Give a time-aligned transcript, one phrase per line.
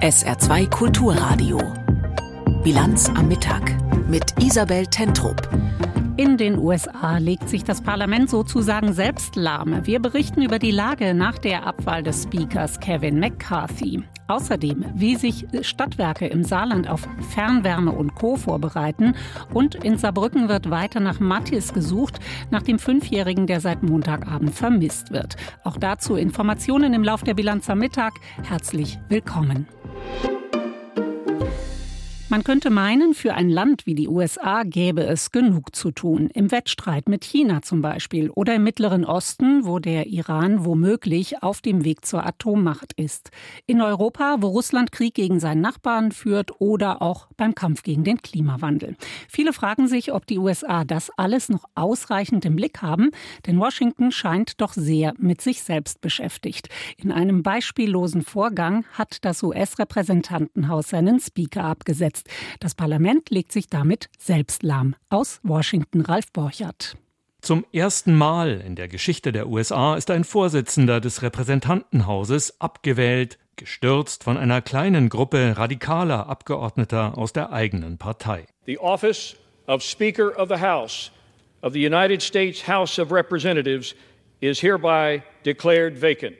[0.00, 1.58] SR2 Kulturradio.
[2.62, 3.74] Bilanz am Mittag
[4.08, 5.48] mit Isabel Tentrup.
[6.18, 9.86] In den USA legt sich das Parlament sozusagen selbst lahm.
[9.86, 14.02] Wir berichten über die Lage nach der Abwahl des Speakers Kevin McCarthy.
[14.26, 18.34] Außerdem, wie sich Stadtwerke im Saarland auf Fernwärme und Co.
[18.34, 19.14] vorbereiten.
[19.54, 22.18] Und in Saarbrücken wird weiter nach Matthias gesucht,
[22.50, 25.36] nach dem Fünfjährigen, der seit Montagabend vermisst wird.
[25.62, 28.14] Auch dazu Informationen im Lauf der Bilanz am Mittag.
[28.42, 29.68] Herzlich willkommen.
[32.30, 36.28] Man könnte meinen, für ein Land wie die USA gäbe es genug zu tun.
[36.34, 41.62] Im Wettstreit mit China zum Beispiel oder im Mittleren Osten, wo der Iran womöglich auf
[41.62, 43.30] dem Weg zur Atommacht ist.
[43.64, 48.20] In Europa, wo Russland Krieg gegen seinen Nachbarn führt oder auch beim Kampf gegen den
[48.20, 48.96] Klimawandel.
[49.26, 53.10] Viele fragen sich, ob die USA das alles noch ausreichend im Blick haben,
[53.46, 56.68] denn Washington scheint doch sehr mit sich selbst beschäftigt.
[56.98, 62.28] In einem beispiellosen Vorgang hat das US-Repräsentantenhaus seinen Speaker abgesetzt umgesetzt.
[62.60, 64.94] Das Parlament legt sich damit selbst lahm.
[65.08, 66.96] Aus Washington Ralf Borchert.
[67.40, 74.24] Zum ersten Mal in der Geschichte der USA ist ein Vorsitzender des Repräsentantenhauses abgewählt, gestürzt
[74.24, 78.46] von einer kleinen Gruppe radikaler Abgeordneter aus der eigenen Partei.
[78.66, 79.36] The office
[79.68, 81.12] of Speaker of the House
[81.62, 83.94] of the United States House of Representatives
[84.40, 86.34] is hereby declared vacant.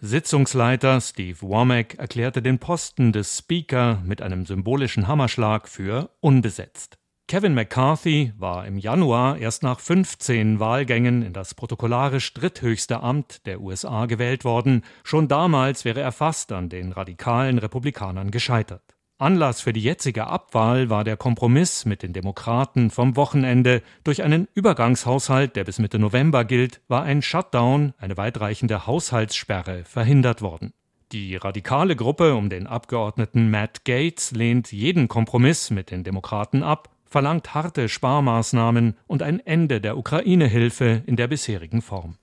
[0.00, 6.98] Sitzungsleiter Steve Womack erklärte den Posten des Speaker mit einem symbolischen Hammerschlag für unbesetzt.
[7.26, 13.60] Kevin McCarthy war im Januar erst nach 15 Wahlgängen in das protokollarisch dritthöchste Amt der
[13.60, 14.84] USA gewählt worden.
[15.02, 18.97] Schon damals wäre er fast an den radikalen Republikanern gescheitert.
[19.20, 23.82] Anlass für die jetzige Abwahl war der Kompromiss mit den Demokraten vom Wochenende.
[24.04, 30.40] Durch einen Übergangshaushalt, der bis Mitte November gilt, war ein Shutdown, eine weitreichende Haushaltssperre, verhindert
[30.40, 30.72] worden.
[31.10, 36.88] Die radikale Gruppe um den Abgeordneten Matt Gates lehnt jeden Kompromiss mit den Demokraten ab,
[37.04, 42.18] verlangt harte Sparmaßnahmen und ein Ende der Ukraine-Hilfe in der bisherigen Form.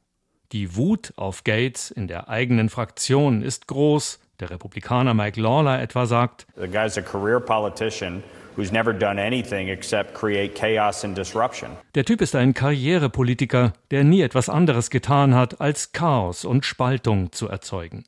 [0.53, 6.06] Die Wut auf Gates in der eigenen Fraktion ist groß, der Republikaner Mike Lawler etwa
[6.06, 8.23] sagt, The guy's a career politician
[8.56, 11.72] who's never done anything except create chaos and disruption.
[11.96, 17.31] Der Typ ist ein Karrierepolitiker, der nie etwas anderes getan hat, als Chaos und Spaltung
[17.31, 18.06] zu erzeugen.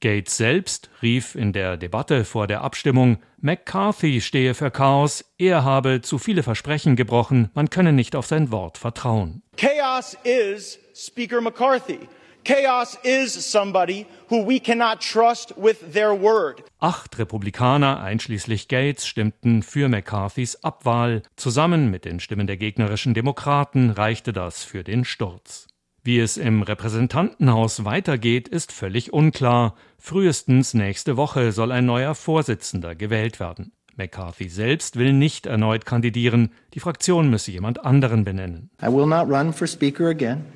[0.00, 6.00] Gates selbst rief in der Debatte vor der Abstimmung, McCarthy stehe für Chaos, er habe
[6.00, 9.42] zu viele Versprechen gebrochen, man könne nicht auf sein Wort vertrauen.
[9.58, 12.08] Chaos is Speaker McCarthy.
[12.44, 16.62] Chaos is somebody who we cannot trust with their word.
[16.78, 21.22] Acht Republikaner, einschließlich Gates, stimmten für McCarthys Abwahl.
[21.36, 25.66] Zusammen mit den Stimmen der gegnerischen Demokraten reichte das für den Sturz.
[26.02, 29.74] Wie es im Repräsentantenhaus weitergeht, ist völlig unklar.
[29.98, 33.72] Frühestens nächste Woche soll ein neuer Vorsitzender gewählt werden.
[33.96, 36.52] McCarthy selbst will nicht erneut kandidieren.
[36.72, 38.70] Die Fraktion müsse jemand anderen benennen.
[38.82, 40.46] I will not run for speaker again.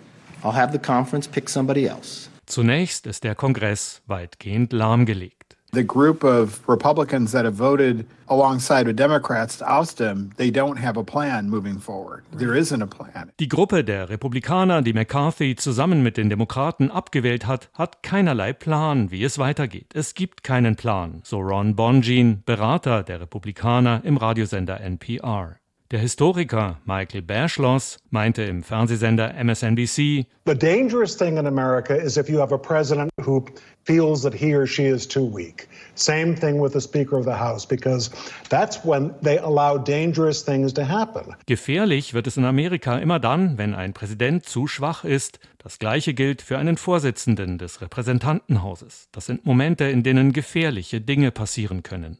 [0.44, 2.28] I'll have the conference pick somebody else.
[2.46, 5.56] Zunächst ist der Kongress weitgehend lahmgelegt.
[5.72, 10.78] The group of Republicans that have voted alongside with Democrats to oust him, they don't
[10.78, 12.22] have a plan moving forward.
[12.38, 13.32] There isn't a plan.
[13.40, 19.10] Die Gruppe der Republikaner, die McCarthy zusammen mit den Demokraten abgewählt hat, hat keinerlei Plan,
[19.10, 19.94] wie es weitergeht.
[19.94, 25.56] Es gibt keinen Plan, so Ron Bongin, Berater der Republikaner im Radiosender NPR.
[25.94, 32.28] Der Historiker Michael Baerschloss meinte im Fernsehsender MSNBC, The dangerous thing in America is if
[32.28, 33.44] you have a president who
[33.84, 35.68] feels that he or she is too weak.
[35.94, 38.10] Same thing with the Speaker of the House, because
[38.50, 41.36] that's when they allow dangerous things to happen.
[41.46, 45.38] Gefährlich wird es in Amerika immer dann, wenn ein Präsident zu schwach ist.
[45.58, 49.08] Das Gleiche gilt für einen Vorsitzenden des Repräsentantenhauses.
[49.12, 52.18] Das sind Momente, in denen gefährliche Dinge passieren können.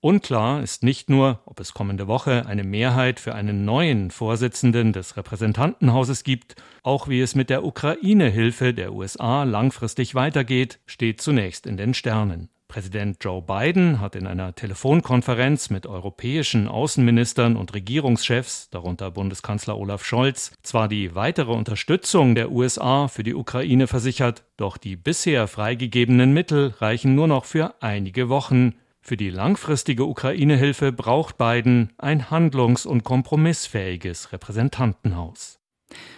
[0.00, 5.16] Unklar ist nicht nur, ob es kommende Woche eine Mehrheit für einen neuen Vorsitzenden des
[5.16, 11.76] Repräsentantenhauses gibt, auch wie es mit der Ukraine-Hilfe der USA langfristig weitergeht, steht zunächst in
[11.76, 12.50] den Sternen.
[12.68, 20.04] Präsident Joe Biden hat in einer Telefonkonferenz mit europäischen Außenministern und Regierungschefs, darunter Bundeskanzler Olaf
[20.04, 26.32] Scholz, zwar die weitere Unterstützung der USA für die Ukraine versichert, doch die bisher freigegebenen
[26.32, 28.74] Mittel reichen nur noch für einige Wochen,
[29.06, 35.60] für die langfristige Ukraine-Hilfe braucht Biden ein handlungs- und kompromissfähiges Repräsentantenhaus.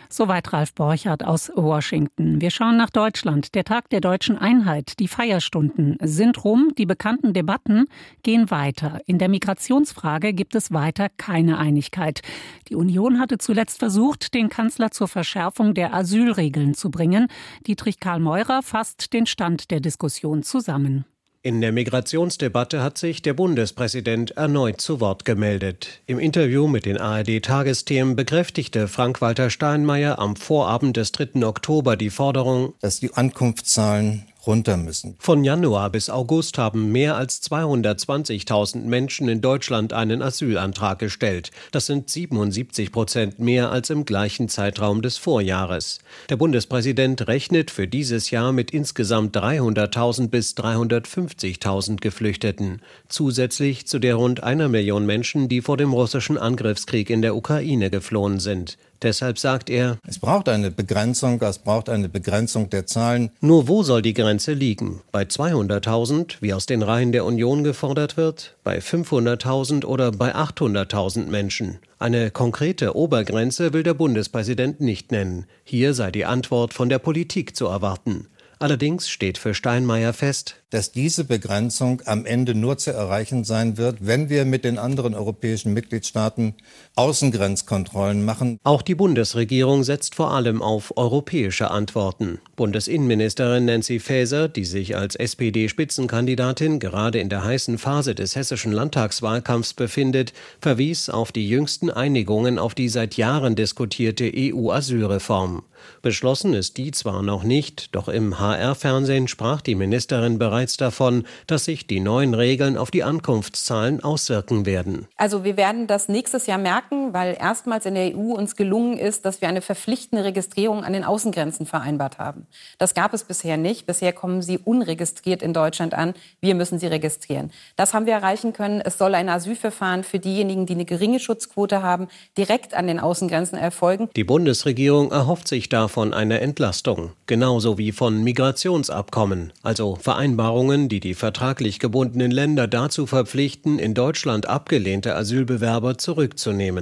[0.08, 2.40] Soweit Ralf Borchardt aus Washington.
[2.40, 3.54] Wir schauen nach Deutschland.
[3.54, 7.84] Der Tag der deutschen Einheit, die Feierstunden sind rum, die bekannten Debatten
[8.22, 9.00] gehen weiter.
[9.04, 12.22] In der Migrationsfrage gibt es weiter keine Einigkeit.
[12.70, 17.28] Die Union hatte zuletzt versucht, den Kanzler zur Verschärfung der Asylregeln zu bringen.
[17.66, 21.04] Dietrich Karl Meurer fasst den Stand der Diskussion zusammen.
[21.40, 26.00] In der Migrationsdebatte hat sich der Bundespräsident erneut zu Wort gemeldet.
[26.06, 31.46] Im Interview mit den ARD-Tagesthemen bekräftigte Frank-Walter Steinmeier am Vorabend des 3.
[31.46, 35.14] Oktober die Forderung, dass die Ankunftszahlen runter müssen.
[35.20, 41.52] Von Januar bis August haben mehr als 220.000 Menschen in Deutschland einen Asylantrag gestellt.
[41.70, 46.00] Das sind 77 Prozent mehr als im gleichen Zeitraum des Vorjahres.
[46.30, 54.14] Der Bundespräsident rechnet für dieses Jahr mit insgesamt 300.000 bis 350.000 Geflüchteten, zusätzlich zu der
[54.14, 58.78] rund einer Million Menschen, die vor dem russischen Angriffskrieg in der Ukraine geflohen sind.
[59.02, 63.30] Deshalb sagt er, es braucht eine Begrenzung, es braucht eine Begrenzung der Zahlen.
[63.40, 65.00] Nur wo soll die Grenze liegen?
[65.12, 68.56] Bei 200.000, wie aus den Reihen der Union gefordert wird?
[68.64, 71.78] Bei 500.000 oder bei 800.000 Menschen?
[72.00, 75.46] Eine konkrete Obergrenze will der Bundespräsident nicht nennen.
[75.64, 78.26] Hier sei die Antwort von der Politik zu erwarten.
[78.60, 83.98] Allerdings steht für Steinmeier fest, dass diese Begrenzung am Ende nur zu erreichen sein wird,
[84.00, 86.54] wenn wir mit den anderen europäischen Mitgliedstaaten
[86.98, 88.58] Außengrenzkontrollen machen.
[88.64, 92.40] Auch die Bundesregierung setzt vor allem auf europäische Antworten.
[92.56, 99.74] Bundesinnenministerin Nancy Faeser, die sich als SPD-Spitzenkandidatin gerade in der heißen Phase des hessischen Landtagswahlkampfs
[99.74, 105.62] befindet, verwies auf die jüngsten Einigungen auf die seit Jahren diskutierte EU-Asylreform.
[106.02, 111.64] Beschlossen ist die zwar noch nicht, doch im HR-Fernsehen sprach die Ministerin bereits davon, dass
[111.64, 115.06] sich die neuen Regeln auf die Ankunftszahlen auswirken werden.
[115.16, 119.24] Also wir werden das nächstes Jahr merken, weil erstmals in der EU uns gelungen ist,
[119.24, 122.46] dass wir eine verpflichtende Registrierung an den Außengrenzen vereinbart haben.
[122.78, 123.86] Das gab es bisher nicht.
[123.86, 126.14] Bisher kommen sie unregistriert in Deutschland an.
[126.40, 127.50] Wir müssen sie registrieren.
[127.76, 128.80] Das haben wir erreichen können.
[128.80, 133.58] Es soll ein Asylverfahren für diejenigen, die eine geringe Schutzquote haben, direkt an den Außengrenzen
[133.58, 134.08] erfolgen.
[134.16, 141.14] Die Bundesregierung erhofft sich davon eine Entlastung, genauso wie von Migrationsabkommen, also Vereinbarungen, die die
[141.14, 146.77] vertraglich gebundenen Länder dazu verpflichten, in Deutschland abgelehnte Asylbewerber zurückzunehmen.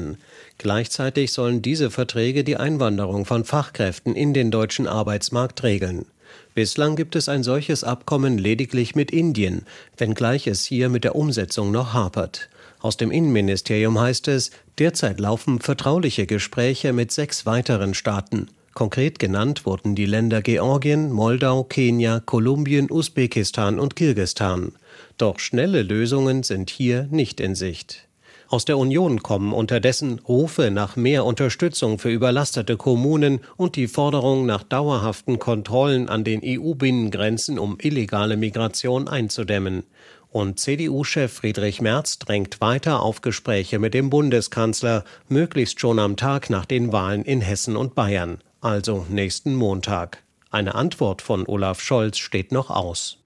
[0.59, 6.07] Gleichzeitig sollen diese Verträge die Einwanderung von Fachkräften in den deutschen Arbeitsmarkt regeln.
[6.55, 9.67] Bislang gibt es ein solches Abkommen lediglich mit Indien,
[9.97, 12.49] wenngleich es hier mit der Umsetzung noch hapert.
[12.81, 18.49] Aus dem Innenministerium heißt es, derzeit laufen vertrauliche Gespräche mit sechs weiteren Staaten.
[18.75, 24.73] Konkret genannt wurden die Länder Georgien, Moldau, Kenia, Kolumbien, Usbekistan und Kirgistan.
[25.17, 28.06] Doch schnelle Lösungen sind hier nicht in Sicht.
[28.49, 34.47] Aus der Union kommen unterdessen Rufe nach mehr Unterstützung für überlastete Kommunen und die Forderung
[34.47, 39.85] nach dauerhaften Kontrollen an den EU-Binnengrenzen, um illegale Migration einzudämmen.
[40.31, 46.51] Und CDU-Chef Friedrich Merz drängt weiter auf Gespräche mit dem Bundeskanzler, möglichst schon am Tag
[46.51, 50.25] nach den Wahlen in Hessen und Bayern also nächsten Montag.
[50.51, 53.19] Eine Antwort von Olaf Scholz steht noch aus.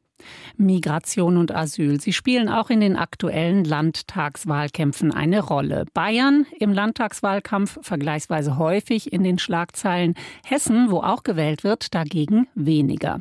[0.61, 2.01] Migration und Asyl.
[2.01, 5.87] Sie spielen auch in den aktuellen Landtagswahlkämpfen eine Rolle.
[5.95, 10.15] Bayern im Landtagswahlkampf vergleichsweise häufig in den Schlagzeilen.
[10.45, 13.21] Hessen, wo auch gewählt wird, dagegen weniger.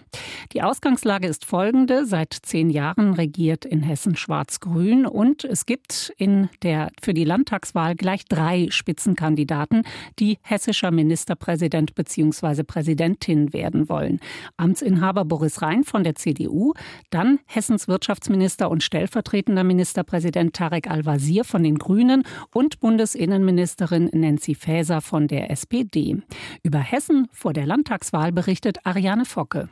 [0.52, 2.06] Die Ausgangslage ist folgende.
[2.06, 7.96] Seit zehn Jahren regiert in Hessen Schwarz-Grün und es gibt in der, für die Landtagswahl
[7.96, 9.84] gleich drei Spitzenkandidaten,
[10.20, 12.64] die hessischer Ministerpräsident bzw.
[12.64, 14.20] Präsidentin werden wollen.
[14.58, 16.74] Amtsinhaber Boris Rhein von der CDU,
[17.10, 25.02] dann Hessens Wirtschaftsminister und stellvertretender Ministerpräsident Tarek Al-Wazir von den Grünen und Bundesinnenministerin Nancy Faeser
[25.02, 26.18] von der SPD.
[26.64, 29.70] Über Hessen vor der Landtagswahl berichtet Ariane Focke.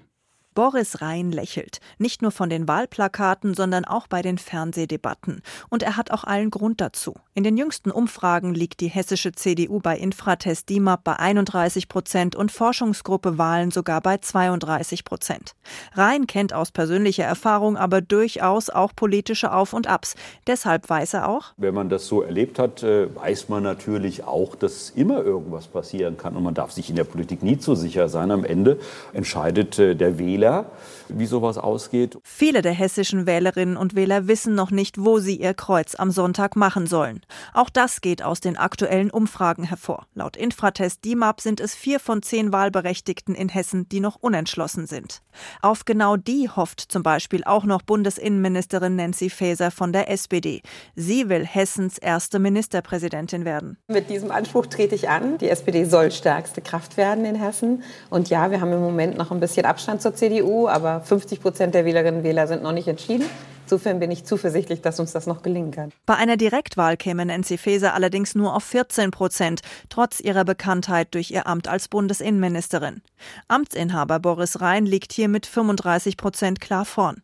[0.58, 1.82] Boris Rhein lächelt.
[2.00, 5.44] Nicht nur von den Wahlplakaten, sondern auch bei den Fernsehdebatten.
[5.70, 7.14] Und er hat auch allen Grund dazu.
[7.36, 12.52] In den jüngsten Umfragen liegt die hessische CDU bei Infratest DIMAP bei 31 Prozent und
[12.52, 15.54] Forschungsgruppe Wahlen sogar bei 32 Prozent.
[15.94, 20.16] Rhein kennt aus persönlicher Erfahrung aber durchaus auch politische Auf und Abs.
[20.48, 24.56] Deshalb weiß er auch, wenn man das so erlebt hat, äh, weiß man natürlich auch,
[24.56, 26.36] dass immer irgendwas passieren kann.
[26.36, 28.32] Und man darf sich in der Politik nie zu sicher sein.
[28.32, 28.80] Am Ende
[29.14, 30.66] entscheidet äh, der Wähler, Wähler,
[31.10, 32.18] wie sowas ausgeht.
[32.24, 36.56] Viele der hessischen Wählerinnen und Wähler wissen noch nicht, wo sie ihr Kreuz am Sonntag
[36.56, 37.22] machen sollen.
[37.54, 40.08] Auch das geht aus den aktuellen Umfragen hervor.
[40.14, 45.22] Laut Infratest DIMAP sind es vier von zehn Wahlberechtigten in Hessen, die noch unentschlossen sind.
[45.62, 50.62] Auf genau die hofft zum Beispiel auch noch Bundesinnenministerin Nancy Faeser von der SPD.
[50.96, 53.78] Sie will Hessens erste Ministerpräsidentin werden.
[53.88, 55.38] Mit diesem Anspruch trete ich an.
[55.38, 57.84] Die SPD soll stärkste Kraft werden in Hessen.
[58.10, 61.76] Und ja, wir haben im Moment noch ein bisschen Abstand zur CDU, aber 50 Prozent
[61.76, 63.26] der Wählerinnen und Wähler sind noch nicht entschieden.
[63.68, 65.92] Insofern bin ich zuversichtlich, dass uns das noch gelingen kann.
[66.06, 71.32] Bei einer Direktwahl käme Nancy Faeser allerdings nur auf 14 Prozent, trotz ihrer Bekanntheit durch
[71.32, 73.02] ihr Amt als Bundesinnenministerin.
[73.50, 77.22] Amtsinhaber Boris Rhein liegt hier mit 35 Prozent klar vorn.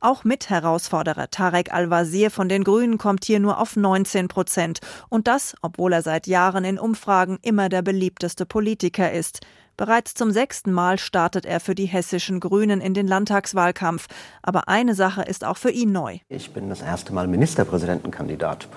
[0.00, 4.80] Auch Mitherausforderer Tarek Al-Wazir von den Grünen kommt hier nur auf 19 Prozent.
[5.08, 9.40] Und das, obwohl er seit Jahren in Umfragen immer der beliebteste Politiker ist.
[9.76, 14.06] Bereits zum sechsten Mal startet er für die hessischen Grünen in den Landtagswahlkampf.
[14.42, 16.18] Aber eine Sache ist auch für ihn neu.
[16.28, 18.68] Ich bin das erste Mal Ministerpräsidentenkandidat.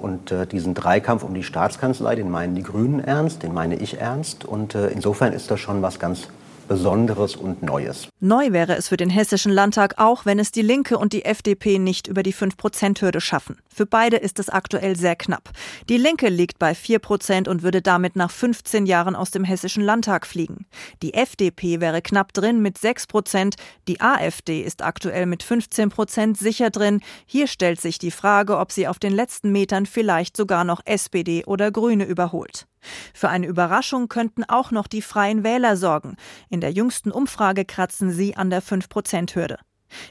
[0.00, 4.00] Und äh, diesen Dreikampf um die Staatskanzlei, den meinen die Grünen ernst, den meine ich
[4.00, 4.44] ernst.
[4.44, 6.28] Und äh, insofern ist das schon was ganz
[6.68, 8.08] Besonderes und Neues.
[8.20, 11.78] Neu wäre es für den Hessischen Landtag auch, wenn es die Linke und die FDP
[11.78, 13.58] nicht über die 5-Prozent-Hürde schaffen.
[13.74, 15.50] Für beide ist es aktuell sehr knapp.
[15.88, 19.82] Die Linke liegt bei 4 Prozent und würde damit nach 15 Jahren aus dem Hessischen
[19.82, 20.66] Landtag fliegen.
[21.02, 23.56] Die FDP wäre knapp drin mit 6 Prozent.
[23.88, 27.00] Die AfD ist aktuell mit 15 Prozent sicher drin.
[27.24, 31.44] Hier stellt sich die Frage, ob sie auf den letzten Metern vielleicht sogar noch SPD
[31.46, 32.66] oder Grüne überholt.
[33.14, 36.16] Für eine Überraschung könnten auch noch die Freien Wähler sorgen.
[36.48, 39.58] In der jüngsten Umfrage kratzen sie an der 5-Prozent-Hürde.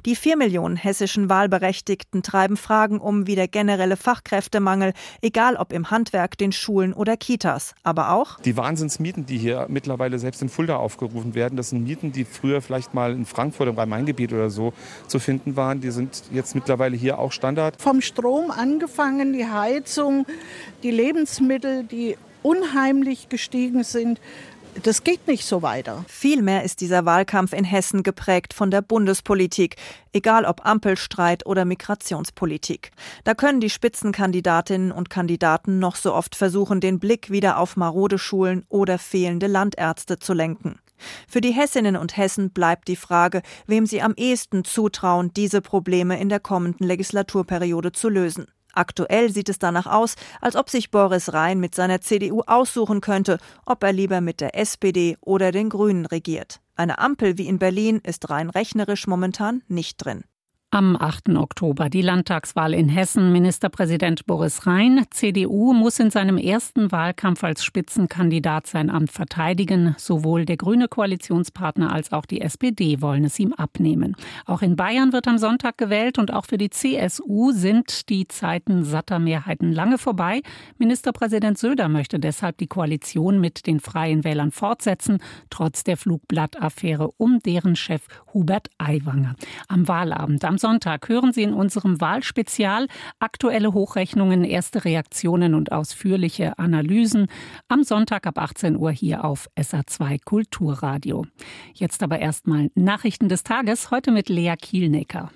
[0.05, 5.91] Die vier Millionen hessischen Wahlberechtigten treiben Fragen um wie der generelle Fachkräftemangel, egal ob im
[5.91, 10.77] Handwerk, den Schulen oder Kitas, aber auch die Wahnsinnsmieten, die hier mittlerweile selbst in Fulda
[10.77, 11.57] aufgerufen werden.
[11.57, 14.73] Das sind Mieten, die früher vielleicht mal in Frankfurt im Rhein-Main-Gebiet oder so
[15.07, 15.81] zu finden waren.
[15.81, 17.81] Die sind jetzt mittlerweile hier auch Standard.
[17.81, 20.25] Vom Strom angefangen, die Heizung,
[20.83, 24.21] die Lebensmittel, die unheimlich gestiegen sind.
[24.83, 26.05] Das geht nicht so weiter.
[26.07, 29.75] Vielmehr ist dieser Wahlkampf in Hessen geprägt von der Bundespolitik,
[30.13, 32.91] egal ob Ampelstreit oder Migrationspolitik.
[33.23, 38.19] Da können die Spitzenkandidatinnen und Kandidaten noch so oft versuchen, den Blick wieder auf marode
[38.19, 40.79] Schulen oder fehlende Landärzte zu lenken.
[41.27, 46.19] Für die Hessinnen und Hessen bleibt die Frage, wem sie am ehesten zutrauen, diese Probleme
[46.19, 48.47] in der kommenden Legislaturperiode zu lösen.
[48.77, 53.39] Aktuell sieht es danach aus, als ob sich Boris Rhein mit seiner CDU aussuchen könnte,
[53.65, 56.61] ob er lieber mit der SPD oder den Grünen regiert.
[56.75, 60.25] Eine Ampel wie in Berlin ist rein rechnerisch momentan nicht drin.
[60.69, 61.29] Am 8.
[61.29, 63.31] Oktober die Landtagswahl in Hessen.
[63.31, 69.95] Ministerpräsident Boris Rhein, CDU, muss in seinem ersten Wahlkampf als Spitzenkandidat sein Amt verteidigen.
[69.97, 74.17] Sowohl der grüne Koalitionspartner als auch die SPD wollen es ihm abnehmen.
[74.45, 78.83] Auch in Bayern wird am Sonntag gewählt und auch für die CSU sind die Zeiten
[78.83, 80.41] satter Mehrheiten lange vorbei.
[80.77, 85.19] Ministerpräsident Söder möchte deshalb die Koalition mit den Freien Wählern fortsetzen,
[85.49, 88.01] trotz der Flugblattaffäre um deren Chef
[88.33, 89.35] Hubert Aiwanger.
[89.69, 92.87] Am Wahlabend am Sonntag hören Sie in unserem Wahlspezial
[93.19, 97.27] aktuelle Hochrechnungen, erste Reaktionen und ausführliche Analysen.
[97.67, 101.25] Am Sonntag ab 18 Uhr hier auf SA2 Kulturradio.
[101.73, 105.31] Jetzt aber erstmal Nachrichten des Tages, heute mit Lea Kielnecker.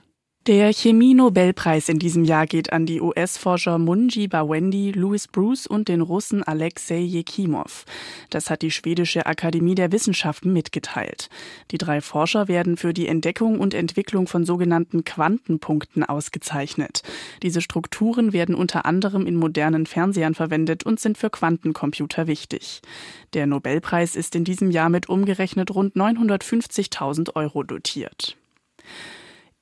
[0.48, 6.02] Der Chemie-Nobelpreis in diesem Jahr geht an die US-Forscher Munji Bawendi, Louis Bruce und den
[6.02, 7.86] Russen Alexei Jekimov.
[8.32, 11.30] Das hat die Schwedische Akademie der Wissenschaften mitgeteilt.
[11.70, 17.04] Die drei Forscher werden für die Entdeckung und Entwicklung von sogenannten Quantenpunkten ausgezeichnet.
[17.44, 22.82] Diese Strukturen werden unter anderem in modernen Fernsehern verwendet und sind für Quantencomputer wichtig.
[23.36, 28.38] Der Nobelpreis ist in diesem Jahr mit umgerechnet rund 950.000 Euro dotiert.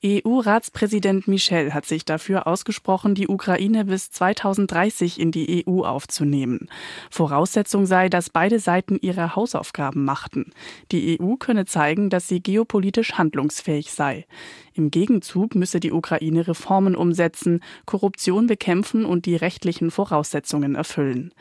[0.02, 6.70] EU-Ratspräsident Michel hat sich dafür ausgesprochen, die Ukraine bis 2030 in die EU aufzunehmen.
[7.10, 10.52] Voraussetzung sei, dass beide Seiten ihre Hausaufgaben machten.
[10.90, 14.24] Die EU könne zeigen, dass sie geopolitisch handlungsfähig sei.
[14.72, 21.34] Im Gegenzug müsse die Ukraine Reformen umsetzen, Korruption bekämpfen und die rechtlichen Voraussetzungen erfüllen.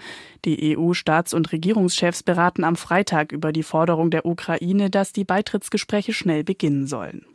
[0.44, 6.12] Die EU-Staats- und Regierungschefs beraten am Freitag über die Forderung der Ukraine, dass die Beitrittsgespräche
[6.12, 7.26] schnell beginnen sollen.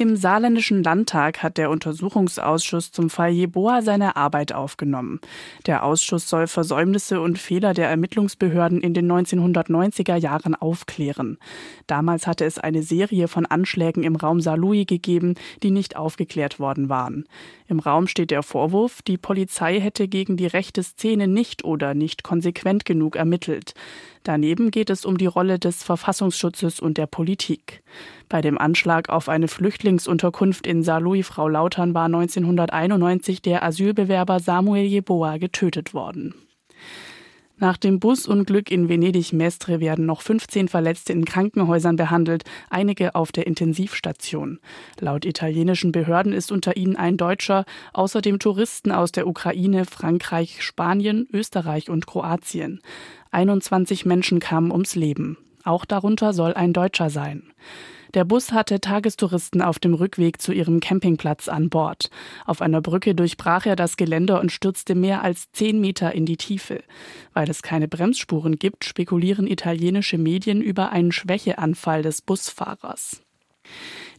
[0.00, 5.20] Im saarländischen Landtag hat der Untersuchungsausschuss zum Fall Jeboa seine Arbeit aufgenommen.
[5.66, 11.36] Der Ausschuss soll Versäumnisse und Fehler der Ermittlungsbehörden in den 1990er Jahren aufklären.
[11.86, 16.88] Damals hatte es eine Serie von Anschlägen im Raum Saarlouis gegeben, die nicht aufgeklärt worden
[16.88, 17.26] waren.
[17.70, 22.24] Im Raum steht der Vorwurf, die Polizei hätte gegen die rechte Szene nicht oder nicht
[22.24, 23.74] konsequent genug ermittelt.
[24.24, 27.84] Daneben geht es um die Rolle des Verfassungsschutzes und der Politik.
[28.28, 34.84] Bei dem Anschlag auf eine Flüchtlingsunterkunft in Saarlouis Frau Lautern war 1991 der Asylbewerber Samuel
[34.86, 36.34] Jeboa getötet worden.
[37.60, 43.46] Nach dem Busunglück in Venedig-Mestre werden noch 15 Verletzte in Krankenhäusern behandelt, einige auf der
[43.46, 44.60] Intensivstation.
[44.98, 51.28] Laut italienischen Behörden ist unter ihnen ein Deutscher, außerdem Touristen aus der Ukraine, Frankreich, Spanien,
[51.34, 52.80] Österreich und Kroatien.
[53.30, 55.36] 21 Menschen kamen ums Leben.
[55.62, 57.42] Auch darunter soll ein Deutscher sein.
[58.14, 62.10] Der Bus hatte Tagestouristen auf dem Rückweg zu ihrem Campingplatz an Bord.
[62.44, 66.36] Auf einer Brücke durchbrach er das Geländer und stürzte mehr als zehn Meter in die
[66.36, 66.82] Tiefe.
[67.34, 73.22] Weil es keine Bremsspuren gibt, spekulieren italienische Medien über einen Schwächeanfall des Busfahrers.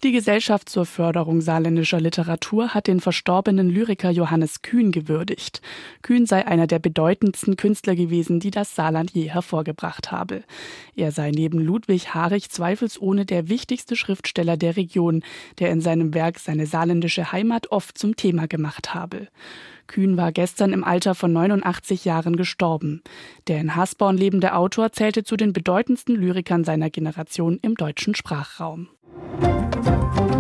[0.03, 5.61] Die Gesellschaft zur Förderung saarländischer Literatur hat den verstorbenen Lyriker Johannes Kühn gewürdigt.
[6.01, 10.43] Kühn sei einer der bedeutendsten Künstler gewesen, die das Saarland je hervorgebracht habe.
[10.95, 15.21] Er sei neben Ludwig Harich zweifelsohne der wichtigste Schriftsteller der Region,
[15.59, 19.27] der in seinem Werk seine saarländische Heimat oft zum Thema gemacht habe.
[19.85, 23.03] Kühn war gestern im Alter von 89 Jahren gestorben.
[23.47, 28.87] Der in Hasborn lebende Autor zählte zu den bedeutendsten Lyrikern seiner Generation im deutschen Sprachraum.
[29.13, 30.30] In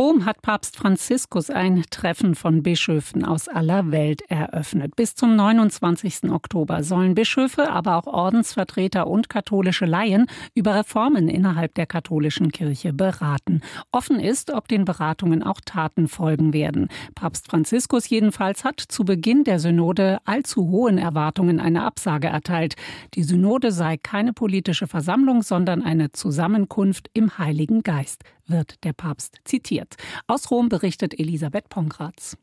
[0.00, 4.96] Rom hat Papst Franziskus ein Treffen von Bischöfen aus aller Welt eröffnet.
[4.96, 6.30] Bis zum 29.
[6.30, 12.94] Oktober sollen Bischöfe, aber auch Ordensvertreter und katholische Laien über Reformen innerhalb der katholischen Kirche
[12.94, 13.60] beraten.
[13.92, 16.88] Offen ist, ob den Beratungen auch Taten folgen werden.
[17.14, 22.74] Papst Franziskus jedenfalls hat zu Beginn der Synode allzu hohen Erwartungen eine Absage erteilt.
[23.12, 29.38] Die Synode sei keine politische Versammlung, sondern eine Zusammenkunft im Heiligen Geist wird der Papst
[29.44, 29.96] zitiert.
[30.26, 32.36] Aus Rom berichtet Elisabeth Pongratz.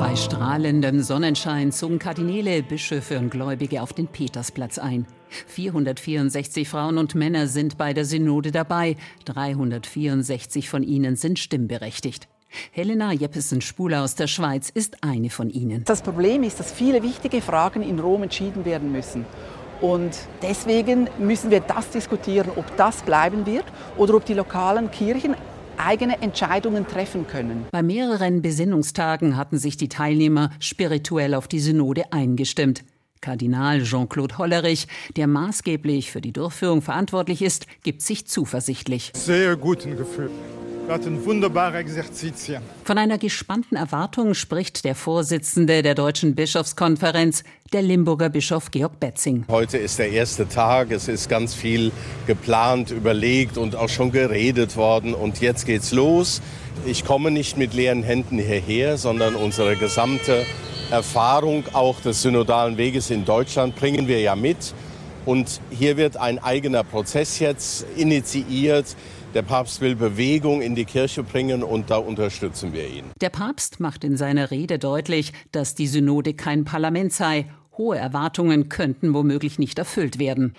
[0.00, 5.06] Bei strahlendem Sonnenschein zogen Kardinäle, Bischöfe und Gläubige auf den Petersplatz ein.
[5.46, 12.28] 464 Frauen und Männer sind bei der Synode dabei, 364 von ihnen sind stimmberechtigt.
[12.72, 15.84] Helena Jeppesen-Spuler aus der Schweiz ist eine von ihnen.
[15.84, 19.24] Das Problem ist, dass viele wichtige Fragen in Rom entschieden werden müssen.
[19.80, 23.64] Und deswegen müssen wir das diskutieren, ob das bleiben wird
[23.96, 25.34] oder ob die lokalen Kirchen
[25.76, 27.66] eigene Entscheidungen treffen können.
[27.70, 32.84] Bei mehreren Besinnungstagen hatten sich die Teilnehmer spirituell auf die Synode eingestimmt.
[33.22, 39.12] Kardinal Jean-Claude Hollerich, der maßgeblich für die Durchführung verantwortlich ist, gibt sich zuversichtlich.
[39.14, 40.30] Sehr guten Gefühl
[40.90, 42.62] hatten wunderbare Exerzitien.
[42.84, 49.44] Von einer gespannten Erwartung spricht der Vorsitzende der Deutschen Bischofskonferenz, der Limburger Bischof Georg Betzing.
[49.48, 50.90] Heute ist der erste Tag.
[50.90, 51.92] Es ist ganz viel
[52.26, 55.14] geplant, überlegt und auch schon geredet worden.
[55.14, 56.42] Und jetzt geht's los.
[56.84, 60.44] Ich komme nicht mit leeren Händen hierher, sondern unsere gesamte
[60.90, 64.74] Erfahrung auch des synodalen Weges in Deutschland bringen wir ja mit.
[65.26, 68.96] Und hier wird ein eigener Prozess jetzt initiiert
[69.34, 73.04] der Papst will Bewegung in die Kirche bringen und da unterstützen wir ihn.
[73.20, 77.46] Der Papst macht in seiner Rede deutlich, dass die Synode kein Parlament sei.
[77.78, 80.54] Hohe Erwartungen könnten womöglich nicht erfüllt werden.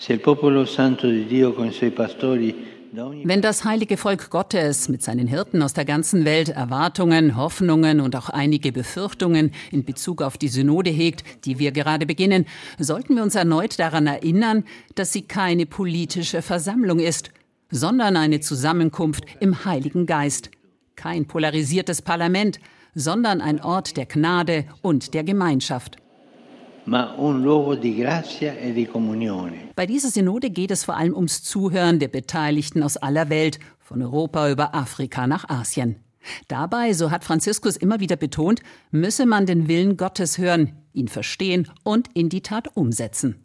[3.23, 8.15] Wenn das heilige Volk Gottes mit seinen Hirten aus der ganzen Welt Erwartungen, Hoffnungen und
[8.15, 12.45] auch einige Befürchtungen in Bezug auf die Synode hegt, die wir gerade beginnen,
[12.79, 17.31] sollten wir uns erneut daran erinnern, dass sie keine politische Versammlung ist
[17.71, 20.51] sondern eine Zusammenkunft im Heiligen Geist.
[20.95, 22.59] Kein polarisiertes Parlament,
[22.93, 25.97] sondern ein Ort der Gnade und der Gemeinschaft.
[26.85, 26.91] E
[29.75, 34.01] Bei dieser Synode geht es vor allem ums Zuhören der Beteiligten aus aller Welt, von
[34.01, 35.97] Europa über Afrika nach Asien.
[36.47, 41.67] Dabei, so hat Franziskus immer wieder betont, müsse man den Willen Gottes hören, ihn verstehen
[41.83, 43.43] und in die Tat umsetzen.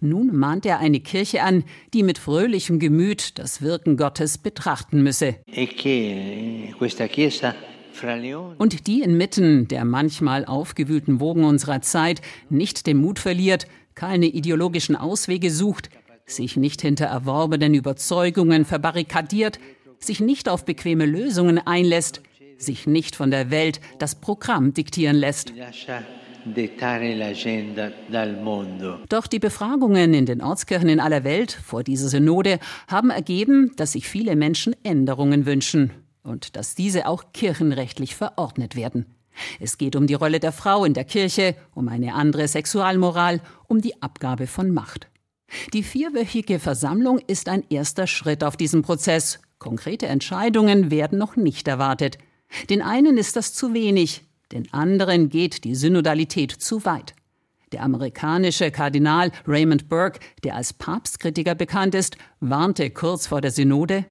[0.00, 1.64] Nun mahnt er eine Kirche an,
[1.94, 5.36] die mit fröhlichem Gemüt das Wirken Gottes betrachten müsse.
[5.46, 5.68] E
[8.58, 14.96] Und die inmitten der manchmal aufgewühlten Wogen unserer Zeit nicht den Mut verliert, keine ideologischen
[14.96, 15.90] Auswege sucht,
[16.24, 19.58] sich nicht hinter erworbenen Überzeugungen verbarrikadiert,
[19.98, 22.22] sich nicht auf bequeme Lösungen einlässt,
[22.58, 25.52] sich nicht von der Welt das Programm diktieren lässt.
[29.08, 33.92] Doch die Befragungen in den Ortskirchen in aller Welt vor dieser Synode haben ergeben, dass
[33.92, 35.90] sich viele Menschen Änderungen wünschen
[36.22, 39.06] und dass diese auch kirchenrechtlich verordnet werden.
[39.60, 43.80] Es geht um die Rolle der Frau in der Kirche, um eine andere Sexualmoral, um
[43.80, 45.08] die Abgabe von Macht.
[45.72, 49.40] Die vierwöchige Versammlung ist ein erster Schritt auf diesem Prozess.
[49.58, 52.18] Konkrete Entscheidungen werden noch nicht erwartet.
[52.68, 54.22] Den einen ist das zu wenig,
[54.52, 57.14] den anderen geht die Synodalität zu weit.
[57.72, 64.04] Der amerikanische Kardinal Raymond Burke, der als Papstkritiker bekannt ist, warnte kurz vor der Synode,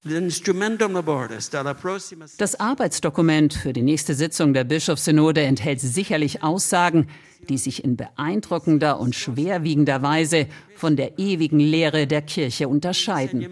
[2.38, 7.08] das Arbeitsdokument für die nächste Sitzung der Bischofssynode enthält sicherlich Aussagen,
[7.49, 13.47] die sich in beeindruckender und schwerwiegender Weise von der ewigen Lehre der Kirche unterscheiden.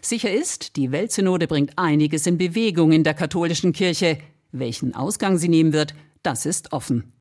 [0.00, 4.18] Sicher ist, die Weltsynode bringt einiges in Bewegung in der katholischen Kirche.
[4.52, 7.12] Welchen Ausgang sie nehmen wird, das ist offen.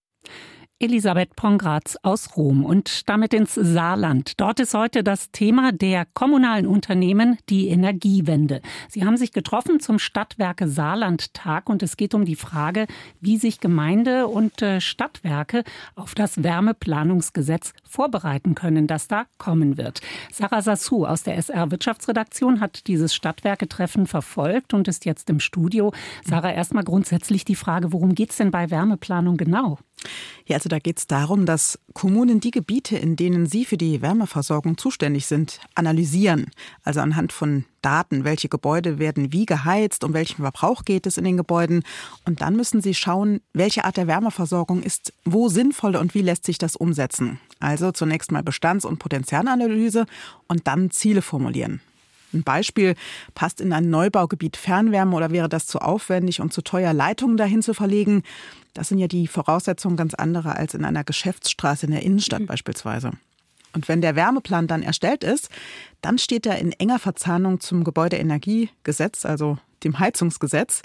[0.77, 4.41] Elisabeth Pongratz aus Rom und damit ins Saarland.
[4.41, 8.61] Dort ist heute das Thema der kommunalen Unternehmen die Energiewende.
[8.89, 12.87] Sie haben sich getroffen zum Stadtwerke Saarland Tag und es geht um die Frage,
[13.21, 15.63] wie sich Gemeinde und äh, Stadtwerke
[15.95, 20.01] auf das Wärmeplanungsgesetz vorbereiten können, das da kommen wird.
[20.33, 25.93] Sarah Sassou aus der SR Wirtschaftsredaktion hat dieses Stadtwerketreffen verfolgt und ist jetzt im Studio.
[26.25, 29.77] Sarah, erstmal grundsätzlich die Frage, worum geht es denn bei Wärmeplanung genau?
[30.47, 34.03] Ja, also da geht es darum, dass Kommunen die Gebiete, in denen sie für die
[34.03, 36.51] Wärmeversorgung zuständig sind, analysieren.
[36.83, 41.23] Also anhand von Daten, welche Gebäude werden wie geheizt, um welchen Verbrauch geht es in
[41.23, 41.83] den Gebäuden.
[42.25, 46.45] Und dann müssen sie schauen, welche Art der Wärmeversorgung ist wo sinnvoll und wie lässt
[46.45, 47.39] sich das umsetzen.
[47.59, 50.05] Also zunächst mal Bestands- und Potenzialanalyse
[50.47, 51.81] und dann Ziele formulieren.
[52.33, 52.95] Ein Beispiel,
[53.33, 57.61] passt in ein Neubaugebiet Fernwärme oder wäre das zu aufwendig und zu teuer, Leitungen dahin
[57.61, 58.23] zu verlegen?
[58.73, 62.47] Das sind ja die Voraussetzungen ganz andere als in einer Geschäftsstraße in der Innenstadt mhm.
[62.47, 63.11] beispielsweise.
[63.73, 65.49] Und wenn der Wärmeplan dann erstellt ist,
[66.01, 70.81] dann steht er in enger Verzahnung zum Gebäudeenergiegesetz, also dem Heizungsgesetz.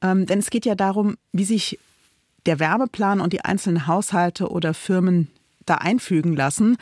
[0.00, 1.78] Ähm, denn es geht ja darum, wie sich
[2.46, 5.30] der Wärmeplan und die einzelnen Haushalte oder Firmen
[5.66, 6.76] da einfügen lassen.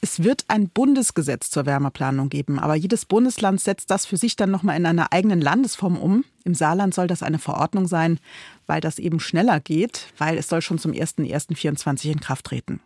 [0.00, 4.50] Es wird ein Bundesgesetz zur Wärmeplanung geben, aber jedes Bundesland setzt das für sich dann
[4.50, 6.24] nochmal in einer eigenen Landesform um.
[6.44, 8.20] Im Saarland soll das eine Verordnung sein,
[8.66, 12.80] weil das eben schneller geht, weil es soll schon zum 01.01.24 in Kraft treten.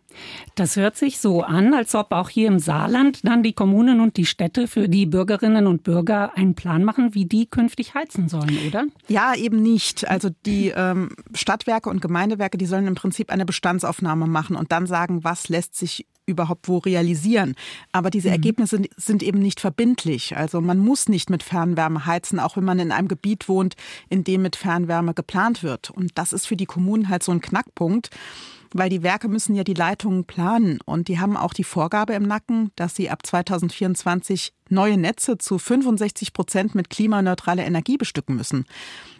[0.55, 4.17] Das hört sich so an, als ob auch hier im Saarland dann die Kommunen und
[4.17, 8.57] die Städte für die Bürgerinnen und Bürger einen Plan machen, wie die künftig heizen sollen,
[8.67, 8.85] oder?
[9.07, 10.09] Ja, eben nicht.
[10.09, 14.87] Also die ähm, Stadtwerke und Gemeindewerke, die sollen im Prinzip eine Bestandsaufnahme machen und dann
[14.87, 17.55] sagen, was lässt sich überhaupt wo realisieren.
[17.91, 18.33] Aber diese mhm.
[18.33, 20.35] Ergebnisse sind eben nicht verbindlich.
[20.37, 23.75] Also man muss nicht mit Fernwärme heizen, auch wenn man in einem Gebiet wohnt,
[24.09, 25.89] in dem mit Fernwärme geplant wird.
[25.89, 28.09] Und das ist für die Kommunen halt so ein Knackpunkt
[28.73, 32.23] weil die Werke müssen ja die Leitungen planen und die haben auch die Vorgabe im
[32.23, 38.65] Nacken, dass sie ab 2024 neue Netze zu 65 Prozent mit klimaneutraler Energie bestücken müssen.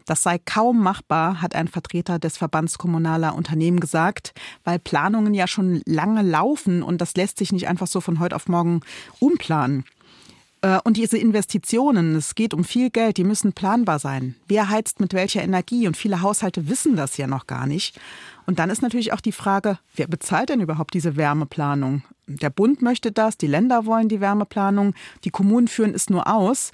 [0.05, 5.47] Das sei kaum machbar, hat ein Vertreter des Verbands kommunaler Unternehmen gesagt, weil Planungen ja
[5.47, 8.81] schon lange laufen und das lässt sich nicht einfach so von heute auf morgen
[9.19, 9.85] umplanen.
[10.63, 14.35] Äh, und diese Investitionen, es geht um viel Geld, die müssen planbar sein.
[14.47, 15.85] Wer heizt mit welcher Energie?
[15.85, 17.99] Und viele Haushalte wissen das ja noch gar nicht.
[18.47, 22.01] Und dann ist natürlich auch die Frage, wer bezahlt denn überhaupt diese Wärmeplanung?
[22.27, 24.95] Der Bund möchte das, die Länder wollen die Wärmeplanung,
[25.25, 26.71] die Kommunen führen es nur aus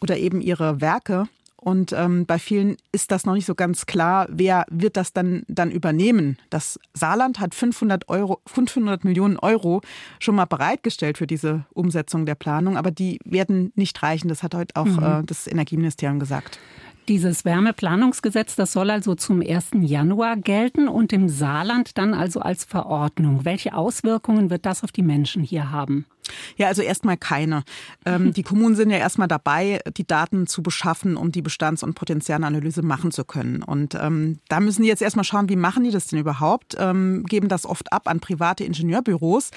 [0.00, 1.28] oder eben ihre Werke.
[1.64, 5.44] Und ähm, bei vielen ist das noch nicht so ganz klar, wer wird das dann,
[5.46, 6.36] dann übernehmen.
[6.50, 9.80] Das Saarland hat 500, Euro, 500 Millionen Euro
[10.18, 14.26] schon mal bereitgestellt für diese Umsetzung der Planung, aber die werden nicht reichen.
[14.26, 15.02] Das hat heute auch mhm.
[15.04, 16.58] äh, das Energieministerium gesagt.
[17.08, 19.70] Dieses Wärmeplanungsgesetz, das soll also zum 1.
[19.80, 23.44] Januar gelten und im Saarland dann also als Verordnung.
[23.44, 26.06] Welche Auswirkungen wird das auf die Menschen hier haben?
[26.56, 27.64] Ja, also erstmal keine.
[28.06, 31.94] Ähm, die Kommunen sind ja erstmal dabei, die Daten zu beschaffen, um die Bestands- und
[31.94, 33.64] Potenzialanalyse machen zu können.
[33.64, 36.76] Und ähm, da müssen die jetzt erstmal schauen, wie machen die das denn überhaupt?
[36.78, 39.50] Ähm, geben das oft ab an private Ingenieurbüros.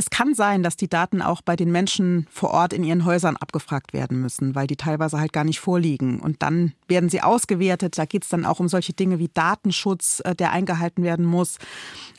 [0.00, 3.36] Es kann sein, dass die Daten auch bei den Menschen vor Ort in ihren Häusern
[3.36, 6.20] abgefragt werden müssen, weil die teilweise halt gar nicht vorliegen.
[6.20, 7.98] Und dann werden sie ausgewertet.
[7.98, 11.58] Da geht es dann auch um solche Dinge wie Datenschutz, äh, der eingehalten werden muss.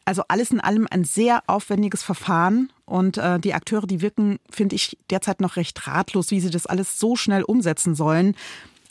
[0.05, 2.71] Also alles in allem ein sehr aufwendiges Verfahren.
[2.85, 6.67] Und äh, die Akteure, die wirken, finde ich, derzeit noch recht ratlos, wie sie das
[6.67, 8.35] alles so schnell umsetzen sollen.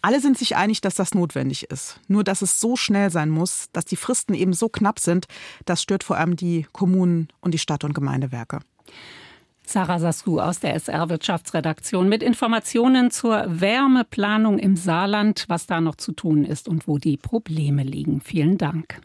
[0.03, 2.01] Alle sind sich einig, dass das notwendig ist.
[2.09, 5.27] Nur, dass es so schnell sein muss, dass die Fristen eben so knapp sind,
[5.65, 8.59] das stört vor allem die Kommunen und die Stadt- und Gemeindewerke.
[9.65, 15.95] Sarah Sasku aus der SR Wirtschaftsredaktion mit Informationen zur Wärmeplanung im Saarland, was da noch
[15.95, 18.21] zu tun ist und wo die Probleme liegen.
[18.21, 19.01] Vielen Dank.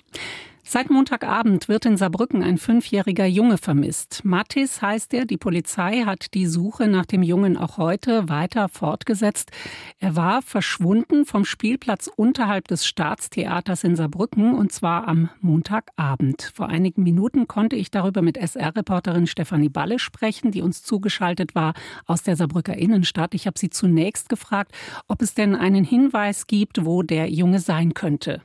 [0.68, 4.26] Seit Montagabend wird in Saarbrücken ein fünfjähriger Junge vermisst.
[4.26, 5.26] Mattis heißt er.
[5.26, 9.52] Die Polizei hat die Suche nach dem Jungen auch heute weiter fortgesetzt.
[10.00, 16.52] Er war verschwunden vom Spielplatz unterhalb des Staatstheaters in Saarbrücken und zwar am Montagabend.
[16.56, 21.76] Vor einigen Minuten konnte ich darüber mit SR-Reporterin Stefanie Balle sprechen, die uns zugeschaltet war
[22.08, 23.36] aus der Saarbrücker Innenstadt.
[23.36, 24.72] Ich habe sie zunächst gefragt,
[25.08, 28.42] ob es denn einen Hinweis gibt, wo der Junge sein könnte.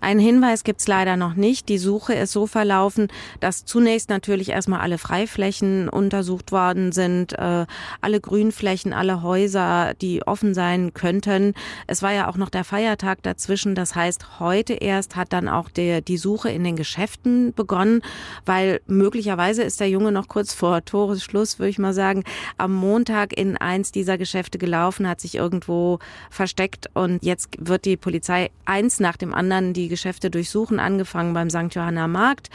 [0.00, 1.68] Einen Hinweis gibt es leider noch nicht.
[1.68, 3.08] Die Suche ist so verlaufen,
[3.40, 7.66] dass zunächst natürlich erstmal alle Freiflächen untersucht worden sind, äh,
[8.00, 11.52] alle Grünflächen, alle Häuser, die offen sein könnten.
[11.86, 13.74] Es war ja auch noch der Feiertag dazwischen.
[13.74, 18.00] Das heißt, heute erst hat dann auch der, die Suche in den Geschäften begonnen,
[18.46, 22.24] weil möglicherweise ist der Junge noch kurz vor Toresschluss, würde ich mal sagen,
[22.56, 25.98] am Montag in eins dieser Geschäfte gelaufen, hat sich irgendwo
[26.30, 31.50] versteckt und jetzt wird die Polizei eins nach dem anderen die Geschäfte durchsuchen, angefangen beim
[31.50, 31.74] St.
[31.74, 32.48] Johanna Markt.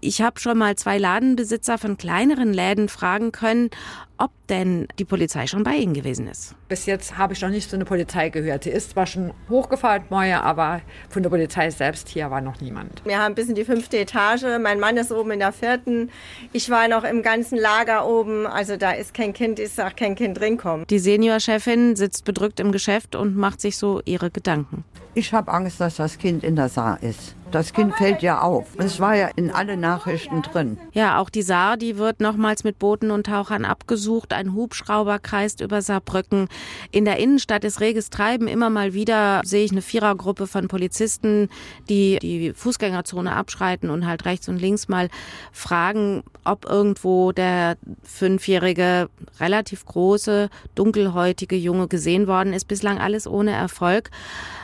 [0.00, 3.70] Ich habe schon mal zwei Ladenbesitzer von kleineren Läden fragen können,
[4.18, 6.54] ob denn die Polizei schon bei Ihnen gewesen ist.
[6.68, 8.64] Bis jetzt habe ich noch nicht von der Polizei gehört.
[8.64, 13.02] Sie ist zwar schon hochgefahren, Moje, aber von der Polizei selbst hier war noch niemand.
[13.04, 14.44] Wir haben bis in die fünfte Etage.
[14.60, 16.10] Mein Mann ist oben in der vierten.
[16.52, 18.46] Ich war noch im ganzen Lager oben.
[18.46, 20.84] Also da ist kein Kind, ist auch kein Kind drin kommen.
[20.90, 24.84] Die Seniorchefin sitzt bedrückt im Geschäft und macht sich so ihre Gedanken.
[25.14, 27.34] Ich habe Angst, dass das Kind in der Saar ist.
[27.50, 28.66] Das Kind fällt ja auf.
[28.76, 30.78] Es war ja in alle Nachrichten drin.
[30.92, 34.34] Ja, auch die Saar, die wird nochmals mit Booten und Tauchern abgesucht.
[34.34, 36.48] Ein Hubschrauber kreist über Saarbrücken.
[36.90, 38.48] In der Innenstadt ist reges Treiben.
[38.48, 41.48] Immer mal wieder sehe ich eine Vierergruppe von Polizisten,
[41.88, 45.08] die die Fußgängerzone abschreiten und halt rechts und links mal
[45.50, 49.08] fragen, ob irgendwo der fünfjährige,
[49.40, 52.66] relativ große, dunkelhäutige Junge gesehen worden ist.
[52.68, 54.10] Bislang alles ohne Erfolg.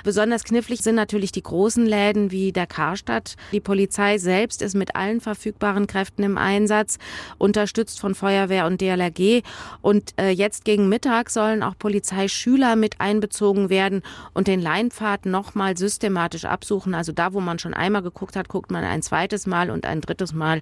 [0.02, 3.37] Besonders knifflig sind natürlich die großen Läden wie der Karstadt.
[3.52, 6.98] Die Polizei selbst ist mit allen verfügbaren Kräften im Einsatz,
[7.38, 9.42] unterstützt von Feuerwehr und DLRG.
[9.80, 15.76] Und äh, jetzt gegen Mittag sollen auch Polizeischüler mit einbezogen werden und den Leinpfad nochmal
[15.76, 16.94] systematisch absuchen.
[16.94, 20.00] Also da, wo man schon einmal geguckt hat, guckt man ein zweites Mal und ein
[20.00, 20.60] drittes Mal.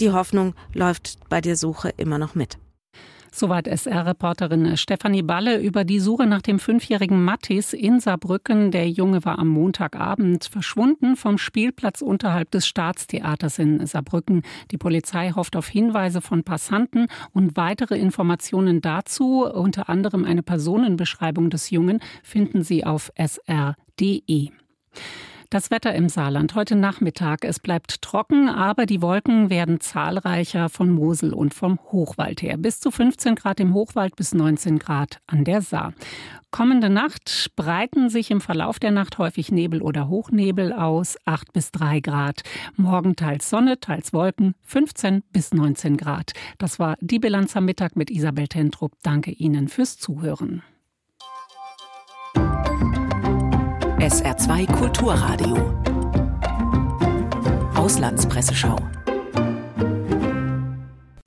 [0.00, 2.58] Die Hoffnung läuft bei der Suche immer noch mit.
[3.34, 8.70] Soweit SR-Reporterin Stefanie Balle über die Suche nach dem fünfjährigen Mattis in Saarbrücken.
[8.70, 14.42] Der Junge war am Montagabend verschwunden vom Spielplatz unterhalb des Staatstheaters in Saarbrücken.
[14.70, 21.48] Die Polizei hofft auf Hinweise von Passanten und weitere Informationen dazu, unter anderem eine Personenbeschreibung
[21.48, 24.50] des Jungen, finden Sie auf sr.de.
[25.52, 27.44] Das Wetter im Saarland heute Nachmittag.
[27.44, 32.56] Es bleibt trocken, aber die Wolken werden zahlreicher von Mosel und vom Hochwald her.
[32.56, 35.92] Bis zu 15 Grad im Hochwald bis 19 Grad an der Saar.
[36.50, 41.70] Kommende Nacht breiten sich im Verlauf der Nacht häufig Nebel oder Hochnebel aus, 8 bis
[41.72, 42.44] 3 Grad.
[42.76, 46.32] Morgen teils Sonne, teils Wolken, 15 bis 19 Grad.
[46.56, 48.92] Das war die Bilanz am Mittag mit Isabel Tentrup.
[49.02, 50.62] Danke Ihnen fürs Zuhören.
[54.02, 55.56] SR2 Kulturradio.
[57.76, 58.74] Auslandspresseschau.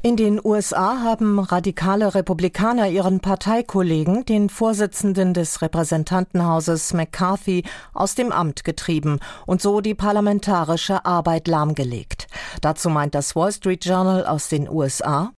[0.01, 8.33] In den USA haben radikale Republikaner ihren Parteikollegen, den Vorsitzenden des Repräsentantenhauses McCarthy, aus dem
[8.33, 12.27] Amt getrieben und so die parlamentarische Arbeit lahmgelegt.
[12.59, 15.31] Dazu meint das Wall Street Journal aus den USA,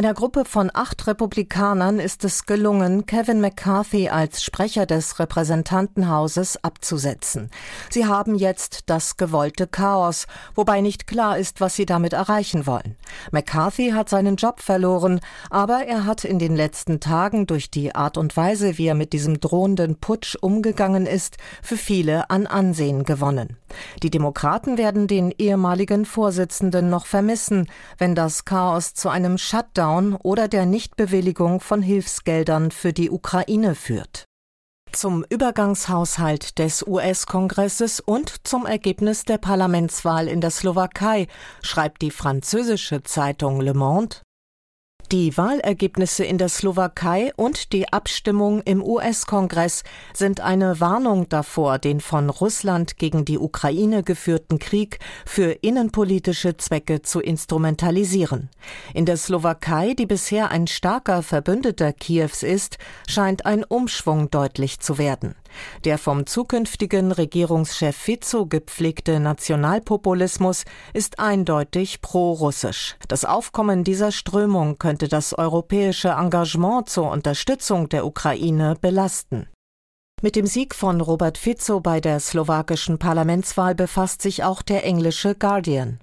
[0.00, 7.50] einer Gruppe von acht Republikanern ist es gelungen, Kevin McCarthy als Sprecher des Repräsentantenhauses abzusetzen.
[7.90, 12.96] Sie haben jetzt das gewollte Chaos, wobei nicht klar ist, was sie damit erreichen wollen.
[13.30, 18.16] McCarthy hat seinen Job verloren, aber er hat in den letzten Tagen durch die Art
[18.16, 23.58] und Weise, wie er mit diesem drohenden Putsch umgegangen ist, für viele an Ansehen gewonnen.
[24.02, 29.36] Die Demokraten werden den ehemaligen Vorsitzenden noch vermissen, wenn das Chaos zu einem
[29.90, 34.24] Shutdown oder der Nichtbewilligung von Hilfsgeldern für die Ukraine führt.
[34.92, 41.26] Zum Übergangshaushalt des US-Kongresses und zum Ergebnis der Parlamentswahl in der Slowakei
[41.62, 44.16] schreibt die französische Zeitung Le Monde
[45.12, 49.82] die Wahlergebnisse in der Slowakei und die Abstimmung im US-Kongress
[50.14, 57.02] sind eine Warnung davor, den von Russland gegen die Ukraine geführten Krieg für innenpolitische Zwecke
[57.02, 58.50] zu instrumentalisieren.
[58.94, 64.96] In der Slowakei, die bisher ein starker Verbündeter Kiews ist, scheint ein Umschwung deutlich zu
[64.96, 65.34] werden.
[65.84, 72.96] Der vom zukünftigen Regierungschef Fico gepflegte Nationalpopulismus ist eindeutig pro-russisch.
[73.08, 79.48] Das Aufkommen dieser Strömung könnte das europäische Engagement zur Unterstützung der Ukraine belasten.
[80.22, 85.34] Mit dem Sieg von Robert Fico bei der slowakischen Parlamentswahl befasst sich auch der englische
[85.34, 85.98] Guardian.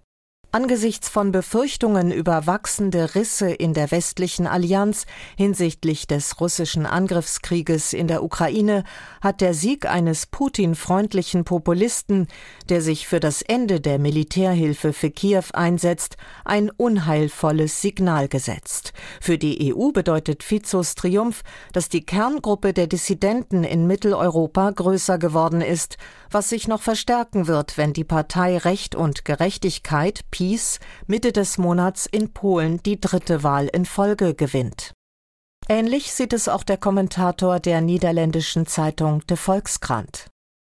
[0.53, 5.05] Angesichts von Befürchtungen über wachsende Risse in der westlichen Allianz
[5.35, 8.85] hinsichtlich des russischen Angriffskrieges in der Ukraine
[9.21, 12.27] hat der Sieg eines Putin-freundlichen Populisten,
[12.69, 18.93] der sich für das Ende der Militärhilfe für Kiew einsetzt, ein unheilvolles Signal gesetzt.
[19.19, 25.59] Für die EU bedeutet Fizos Triumph, dass die Kerngruppe der Dissidenten in Mitteleuropa größer geworden
[25.59, 25.97] ist,
[26.31, 32.05] was sich noch verstärken wird, wenn die Partei Recht und Gerechtigkeit, PiS, Mitte des Monats
[32.05, 34.93] in Polen die dritte Wahl in Folge gewinnt.
[35.69, 40.27] Ähnlich sieht es auch der Kommentator der niederländischen Zeitung De Volkskrant.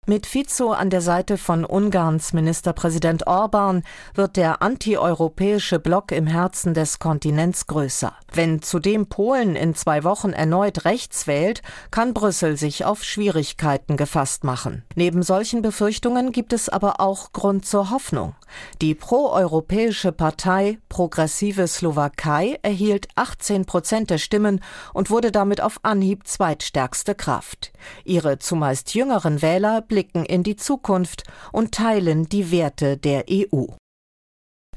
[0.09, 3.83] Mit Fico an der Seite von Ungarns Ministerpräsident Orban
[4.15, 8.15] wird der antieuropäische Block im Herzen des Kontinents größer.
[8.33, 14.43] Wenn zudem Polen in zwei Wochen erneut rechts wählt, kann Brüssel sich auf Schwierigkeiten gefasst
[14.43, 14.81] machen.
[14.95, 18.33] Neben solchen Befürchtungen gibt es aber auch Grund zur Hoffnung.
[18.81, 24.61] Die proeuropäische Partei Progressive Slowakei erhielt 18 Prozent der Stimmen
[24.93, 27.71] und wurde damit auf Anhieb zweitstärkste Kraft.
[28.05, 33.65] Ihre zumeist jüngeren Wähler blicken in die Zukunft und teilen die Werte der EU.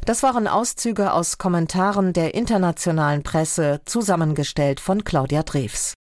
[0.04, 5.94] Das waren Auszüge aus Kommentaren der internationalen Presse, zusammengestellt von Claudia Drews.